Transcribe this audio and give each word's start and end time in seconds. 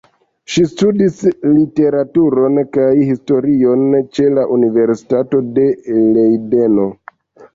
Ŝi 0.51 0.61
studis 0.69 1.19
literaturon 1.57 2.55
kaj 2.77 2.87
historion 3.09 3.83
ĉe 4.17 4.25
la 4.37 4.45
Universitato 4.57 5.43
de 5.59 5.67
Lejdeno. 6.17 6.87